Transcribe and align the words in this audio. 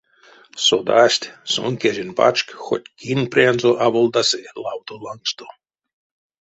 Содасть, 0.67 1.25
сон 1.53 1.73
кежень 1.81 2.13
пачк 2.19 2.47
хоть 2.65 2.89
кинь 2.99 3.25
прянзо 3.31 3.71
аволдасы 3.85 4.39
лавтов 4.63 4.99
лангсто. 5.05 5.45